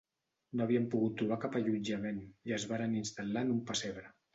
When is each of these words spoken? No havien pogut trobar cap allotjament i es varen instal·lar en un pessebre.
No 0.61 0.65
havien 0.65 0.87
pogut 0.93 1.19
trobar 1.21 1.39
cap 1.45 1.59
allotjament 1.61 2.21
i 2.51 2.59
es 2.61 2.69
varen 2.75 3.01
instal·lar 3.05 3.49
en 3.51 3.59
un 3.61 3.67
pessebre. 3.73 4.09